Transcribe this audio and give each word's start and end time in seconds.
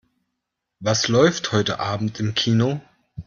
Was 0.79 1.09
läuft 1.09 1.51
heute 1.51 1.79
Abend 1.79 2.19
im 2.19 2.33
Kino? 2.33 2.81